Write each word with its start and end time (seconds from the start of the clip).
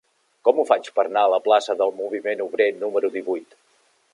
Com 0.47 0.61
ho 0.61 0.63
faig 0.69 0.89
per 0.95 1.03
anar 1.09 1.25
a 1.27 1.31
la 1.33 1.39
plaça 1.49 1.75
del 1.83 1.93
Moviment 1.99 2.41
Obrer 2.47 2.71
número 2.85 3.13
divuit? 3.19 3.55